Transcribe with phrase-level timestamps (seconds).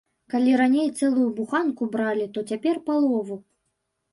[0.33, 3.35] Калі раней цэлую буханку бралі, то цяпер палову.